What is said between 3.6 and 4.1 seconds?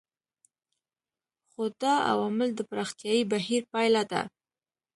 پایله